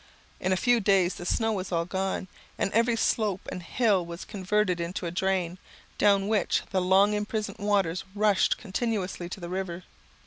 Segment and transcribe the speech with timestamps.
[0.39, 4.25] In a few days the snow was all gone, and every slope and hill was
[4.25, 5.59] converted into a drain,
[5.99, 9.83] down which the long imprisoned waters rushed continuously to the river.